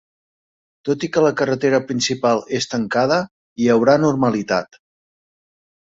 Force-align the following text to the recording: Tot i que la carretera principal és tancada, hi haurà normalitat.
Tot 0.87 1.03
i 1.07 1.09
que 1.17 1.23
la 1.25 1.31
carretera 1.41 1.81
principal 1.91 2.43
és 2.61 2.69
tancada, 2.71 3.19
hi 3.65 3.69
haurà 3.75 3.99
normalitat. 4.07 4.85